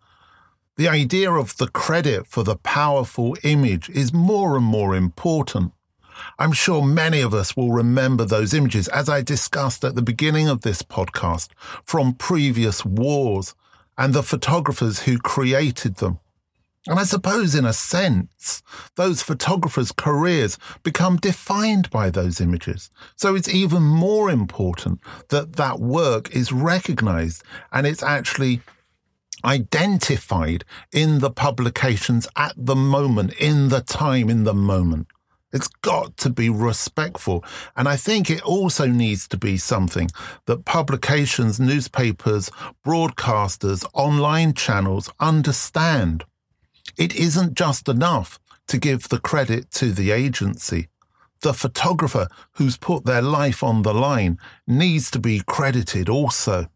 The 0.75 0.89
idea 0.89 1.31
of 1.31 1.55
the 1.55 1.69
credit 1.69 2.27
for 2.27 2.43
the 2.43 2.57
powerful 2.57 3.37
image 3.43 3.89
is 3.89 4.11
more 4.11 4.57
and 4.57 4.65
more 4.65 4.93
important. 4.93 5.71
I'm 6.37 6.51
sure 6.51 6.85
many 6.85 7.21
of 7.21 7.33
us 7.33 7.55
will 7.55 7.71
remember 7.71 8.25
those 8.25 8.53
images, 8.53 8.87
as 8.89 9.09
I 9.09 9.21
discussed 9.21 9.83
at 9.83 9.95
the 9.95 10.01
beginning 10.01 10.47
of 10.47 10.61
this 10.61 10.81
podcast, 10.81 11.49
from 11.83 12.13
previous 12.13 12.85
wars 12.85 13.55
and 13.97 14.13
the 14.13 14.23
photographers 14.23 15.01
who 15.01 15.17
created 15.17 15.95
them. 15.95 16.19
And 16.87 16.99
I 16.99 17.03
suppose, 17.03 17.55
in 17.55 17.65
a 17.65 17.73
sense, 17.73 18.63
those 18.95 19.21
photographers' 19.21 19.91
careers 19.91 20.57
become 20.81 21.17
defined 21.17 21.89
by 21.89 22.09
those 22.09 22.39
images. 22.39 22.89
So 23.15 23.35
it's 23.35 23.49
even 23.49 23.83
more 23.83 24.29
important 24.29 25.01
that 25.27 25.57
that 25.57 25.79
work 25.79 26.33
is 26.33 26.51
recognized 26.53 27.43
and 27.71 27.85
it's 27.85 28.01
actually 28.01 28.61
identified 29.43 30.63
in 30.91 31.19
the 31.19 31.29
publications 31.29 32.27
at 32.35 32.53
the 32.57 32.75
moment, 32.75 33.33
in 33.33 33.69
the 33.69 33.81
time, 33.81 34.29
in 34.29 34.43
the 34.43 34.53
moment. 34.53 35.07
It's 35.51 35.67
got 35.67 36.15
to 36.17 36.29
be 36.29 36.49
respectful. 36.49 37.43
And 37.75 37.87
I 37.87 37.95
think 37.95 38.29
it 38.29 38.41
also 38.41 38.85
needs 38.85 39.27
to 39.29 39.37
be 39.37 39.57
something 39.57 40.09
that 40.45 40.65
publications, 40.65 41.59
newspapers, 41.59 42.51
broadcasters, 42.85 43.85
online 43.93 44.53
channels 44.53 45.09
understand. 45.19 46.23
It 46.97 47.15
isn't 47.15 47.55
just 47.55 47.87
enough 47.87 48.39
to 48.67 48.77
give 48.77 49.09
the 49.09 49.19
credit 49.19 49.71
to 49.71 49.91
the 49.91 50.11
agency. 50.11 50.87
The 51.41 51.53
photographer 51.53 52.27
who's 52.53 52.77
put 52.77 53.05
their 53.05 53.21
life 53.21 53.63
on 53.63 53.81
the 53.81 53.93
line 53.93 54.37
needs 54.67 55.09
to 55.11 55.19
be 55.19 55.41
credited 55.47 56.09
also. 56.09 56.67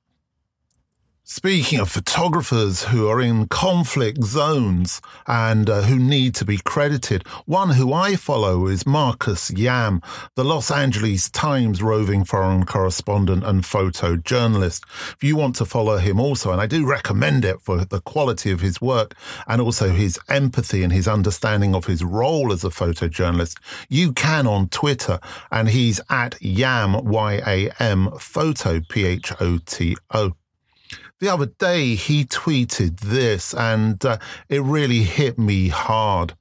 Speaking 1.25 1.79
of 1.79 1.89
photographers 1.89 2.83
who 2.83 3.07
are 3.07 3.21
in 3.21 3.47
conflict 3.47 4.21
zones 4.25 5.01
and 5.25 5.69
uh, 5.69 5.83
who 5.83 5.97
need 5.97 6.35
to 6.35 6.43
be 6.43 6.57
credited, 6.57 7.25
one 7.45 7.69
who 7.69 7.93
I 7.93 8.17
follow 8.17 8.67
is 8.67 8.85
Marcus 8.85 9.49
Yam, 9.49 10.01
the 10.35 10.43
Los 10.43 10.69
Angeles 10.69 11.29
Times 11.29 11.81
roving 11.81 12.25
foreign 12.25 12.65
correspondent 12.65 13.45
and 13.45 13.63
photojournalist. 13.63 14.81
If 15.13 15.23
you 15.23 15.37
want 15.37 15.55
to 15.55 15.65
follow 15.65 15.95
him 15.95 16.19
also, 16.19 16.51
and 16.51 16.59
I 16.59 16.67
do 16.67 16.85
recommend 16.85 17.45
it 17.45 17.61
for 17.61 17.85
the 17.85 18.01
quality 18.01 18.51
of 18.51 18.59
his 18.59 18.81
work 18.81 19.15
and 19.47 19.61
also 19.61 19.91
his 19.91 20.19
empathy 20.27 20.83
and 20.83 20.91
his 20.91 21.07
understanding 21.07 21.73
of 21.73 21.85
his 21.85 22.03
role 22.03 22.51
as 22.51 22.65
a 22.65 22.69
photojournalist, 22.69 23.55
you 23.87 24.11
can 24.11 24.45
on 24.45 24.67
Twitter, 24.67 25.21
and 25.49 25.69
he's 25.69 26.01
at 26.09 26.35
Yam, 26.41 27.05
Y-A-M, 27.05 28.11
photo, 28.19 28.81
P-H-O-T-O. 28.89 30.33
The 31.23 31.29
other 31.29 31.45
day, 31.45 31.95
he 31.95 32.25
tweeted 32.25 32.99
this, 32.99 33.53
and 33.53 34.03
uh, 34.03 34.17
it 34.49 34.61
really 34.61 35.03
hit 35.03 35.39
me 35.39 35.69
hard. 35.69 36.33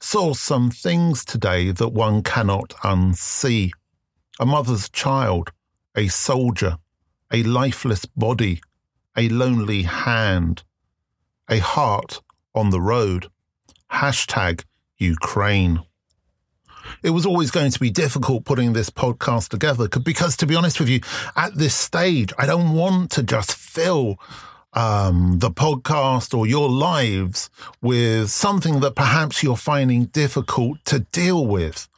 Saw 0.00 0.32
some 0.32 0.70
things 0.70 1.26
today 1.26 1.70
that 1.70 1.90
one 1.90 2.22
cannot 2.22 2.70
unsee. 2.82 3.72
A 4.38 4.46
mother's 4.46 4.88
child, 4.88 5.50
a 5.94 6.08
soldier, 6.08 6.78
a 7.30 7.42
lifeless 7.42 8.06
body, 8.06 8.62
a 9.14 9.28
lonely 9.28 9.82
hand, 9.82 10.62
a 11.46 11.58
heart 11.58 12.22
on 12.54 12.70
the 12.70 12.80
road. 12.80 13.26
Hashtag 13.92 14.64
Ukraine 14.96 15.80
it 17.02 17.10
was 17.10 17.26
always 17.26 17.50
going 17.50 17.70
to 17.70 17.80
be 17.80 17.90
difficult 17.90 18.44
putting 18.44 18.72
this 18.72 18.90
podcast 18.90 19.48
together 19.48 19.88
because, 19.88 20.36
to 20.38 20.46
be 20.46 20.54
honest 20.54 20.80
with 20.80 20.88
you, 20.88 21.00
at 21.36 21.54
this 21.54 21.74
stage, 21.74 22.32
I 22.38 22.46
don't 22.46 22.74
want 22.74 23.10
to 23.12 23.22
just 23.22 23.52
fill 23.52 24.18
um, 24.72 25.38
the 25.38 25.50
podcast 25.50 26.36
or 26.36 26.46
your 26.46 26.68
lives 26.68 27.50
with 27.82 28.30
something 28.30 28.80
that 28.80 28.94
perhaps 28.94 29.42
you're 29.42 29.56
finding 29.56 30.06
difficult 30.06 30.84
to 30.86 31.00
deal 31.00 31.46
with, 31.46 31.88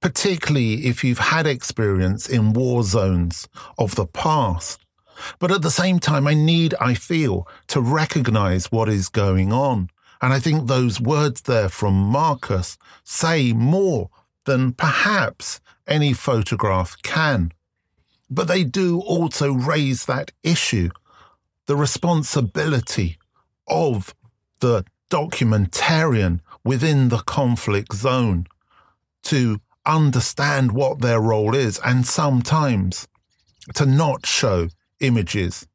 particularly 0.00 0.86
if 0.86 1.02
you've 1.02 1.18
had 1.18 1.46
experience 1.46 2.28
in 2.28 2.52
war 2.52 2.82
zones 2.82 3.48
of 3.78 3.94
the 3.94 4.06
past. 4.06 4.80
But 5.38 5.50
at 5.50 5.62
the 5.62 5.70
same 5.70 5.98
time, 5.98 6.26
I 6.26 6.34
need, 6.34 6.74
I 6.80 6.94
feel, 6.94 7.48
to 7.68 7.80
recognize 7.80 8.70
what 8.70 8.88
is 8.88 9.08
going 9.08 9.52
on. 9.52 9.88
And 10.22 10.32
I 10.32 10.38
think 10.38 10.66
those 10.66 11.00
words 11.00 11.42
there 11.42 11.68
from 11.68 11.94
Marcus 11.94 12.78
say 13.04 13.52
more 13.52 14.10
than 14.44 14.72
perhaps 14.72 15.60
any 15.86 16.12
photograph 16.12 16.96
can. 17.02 17.52
But 18.30 18.48
they 18.48 18.64
do 18.64 19.00
also 19.00 19.52
raise 19.52 20.06
that 20.06 20.32
issue 20.42 20.90
the 21.66 21.76
responsibility 21.76 23.18
of 23.66 24.14
the 24.60 24.84
documentarian 25.10 26.40
within 26.64 27.08
the 27.08 27.18
conflict 27.18 27.94
zone 27.94 28.46
to 29.24 29.60
understand 29.84 30.72
what 30.72 31.00
their 31.00 31.20
role 31.20 31.54
is 31.54 31.80
and 31.84 32.06
sometimes 32.06 33.06
to 33.74 33.86
not 33.86 34.26
show 34.26 34.68
images 35.00 35.66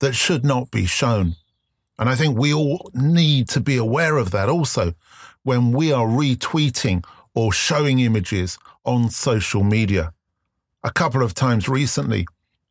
that 0.00 0.14
should 0.14 0.44
not 0.44 0.70
be 0.70 0.86
shown. 0.86 1.34
And 1.98 2.08
I 2.08 2.14
think 2.14 2.38
we 2.38 2.54
all 2.54 2.90
need 2.94 3.48
to 3.50 3.60
be 3.60 3.76
aware 3.76 4.16
of 4.16 4.30
that 4.30 4.48
also 4.48 4.94
when 5.42 5.72
we 5.72 5.92
are 5.92 6.06
retweeting 6.06 7.04
or 7.34 7.52
showing 7.52 7.98
images 7.98 8.58
on 8.84 9.10
social 9.10 9.64
media. 9.64 10.12
A 10.84 10.92
couple 10.92 11.22
of 11.22 11.34
times 11.34 11.68
recently, 11.68 12.26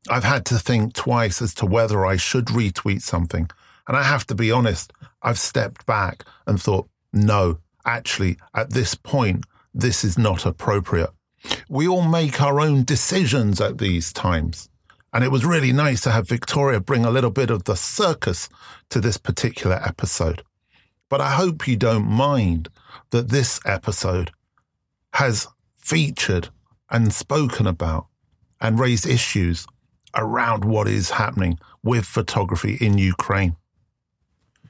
I've 0.09 0.23
had 0.23 0.45
to 0.45 0.59
think 0.59 0.93
twice 0.93 1.41
as 1.41 1.53
to 1.55 1.65
whether 1.65 2.05
I 2.05 2.15
should 2.15 2.45
retweet 2.45 3.01
something. 3.01 3.49
And 3.87 3.97
I 3.97 4.03
have 4.03 4.25
to 4.27 4.35
be 4.35 4.51
honest, 4.51 4.93
I've 5.21 5.39
stepped 5.39 5.85
back 5.85 6.23
and 6.45 6.61
thought, 6.61 6.89
no, 7.11 7.59
actually, 7.85 8.37
at 8.53 8.71
this 8.71 8.95
point, 8.95 9.45
this 9.73 10.03
is 10.03 10.17
not 10.17 10.45
appropriate. 10.45 11.09
We 11.69 11.87
all 11.87 12.03
make 12.03 12.41
our 12.41 12.59
own 12.59 12.83
decisions 12.83 13.61
at 13.61 13.77
these 13.77 14.11
times. 14.13 14.69
And 15.17 15.23
it 15.23 15.31
was 15.31 15.43
really 15.43 15.73
nice 15.73 16.01
to 16.01 16.11
have 16.11 16.29
Victoria 16.29 16.79
bring 16.79 17.03
a 17.03 17.09
little 17.09 17.31
bit 17.31 17.49
of 17.49 17.63
the 17.63 17.75
circus 17.75 18.49
to 18.91 19.01
this 19.01 19.17
particular 19.17 19.81
episode. 19.83 20.43
But 21.09 21.21
I 21.21 21.31
hope 21.31 21.67
you 21.67 21.75
don't 21.75 22.05
mind 22.05 22.69
that 23.09 23.29
this 23.29 23.59
episode 23.65 24.29
has 25.13 25.47
featured 25.75 26.49
and 26.91 27.11
spoken 27.11 27.65
about 27.65 28.05
and 28.61 28.77
raised 28.77 29.07
issues 29.07 29.65
around 30.13 30.65
what 30.65 30.87
is 30.87 31.09
happening 31.09 31.57
with 31.81 32.05
photography 32.05 32.77
in 32.79 32.99
Ukraine. 32.99 33.55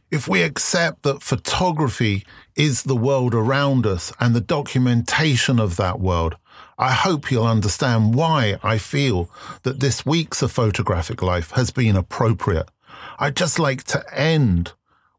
If 0.10 0.29
we 0.29 0.43
accept 0.43 1.03
that 1.03 1.21
photography 1.21 2.25
is 2.55 2.83
the 2.83 2.95
world 2.95 3.36
around 3.36 3.86
us 3.86 4.13
and 4.17 4.33
the 4.33 4.39
documentation 4.39 5.60
of 5.60 5.75
that 5.75 5.99
world, 5.99 6.38
I 6.79 6.91
hope 6.91 7.31
you'll 7.31 7.47
understand 7.47 8.13
why 8.13 8.59
I 8.61 8.77
feel 8.77 9.31
that 9.63 9.79
this 9.79 10.05
week's 10.05 10.43
A 10.43 10.47
Photographic 10.47 11.23
Life 11.23 11.49
has 11.51 11.71
been 11.71 11.95
appropriate. 11.95 12.69
I'd 13.17 13.35
just 13.35 13.57
like 13.57 13.83
to 13.85 14.05
end 14.13 14.73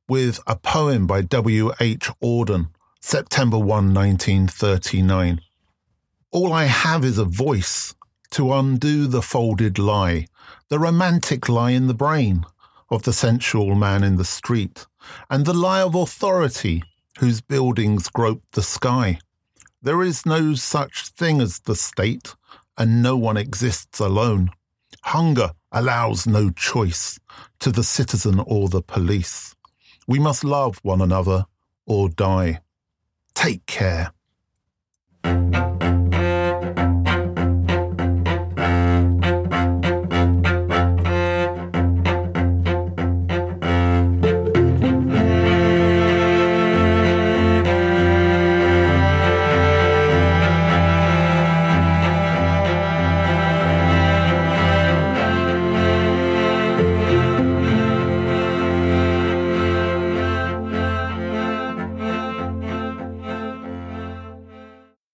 with 0.08 0.38
a 0.46 0.54
poem 0.54 1.08
by 1.08 1.22
W.H. 1.22 2.10
Auden, 2.22 2.68
September 3.00 3.58
1, 3.58 3.92
1939. 3.92 5.40
All 6.30 6.52
I 6.52 6.66
have 6.66 7.04
is 7.04 7.18
a 7.18 7.24
voice 7.24 7.92
to 8.30 8.52
undo 8.52 9.08
the 9.08 9.22
folded 9.22 9.80
lie, 9.80 10.26
the 10.68 10.78
romantic 10.78 11.48
lie 11.48 11.72
in 11.72 11.88
the 11.88 11.94
brain 11.94 12.46
of 12.88 13.02
the 13.02 13.12
sensual 13.12 13.74
man 13.74 14.04
in 14.04 14.14
the 14.14 14.24
street, 14.24 14.86
and 15.28 15.44
the 15.44 15.54
lie 15.54 15.82
of 15.82 15.96
authority 15.96 16.84
whose 17.18 17.40
buildings 17.40 18.08
grope 18.08 18.42
the 18.52 18.62
sky. 18.62 19.18
There 19.80 20.02
is 20.02 20.26
no 20.26 20.54
such 20.54 21.08
thing 21.08 21.40
as 21.40 21.60
the 21.60 21.76
state, 21.76 22.34
and 22.76 23.02
no 23.02 23.16
one 23.16 23.36
exists 23.36 24.00
alone. 24.00 24.50
Hunger 25.04 25.52
allows 25.70 26.26
no 26.26 26.50
choice 26.50 27.20
to 27.60 27.70
the 27.70 27.84
citizen 27.84 28.40
or 28.40 28.68
the 28.68 28.82
police. 28.82 29.54
We 30.08 30.18
must 30.18 30.42
love 30.42 30.80
one 30.82 31.00
another 31.00 31.46
or 31.86 32.08
die. 32.08 32.60
Take 33.34 33.66
care. 33.66 34.12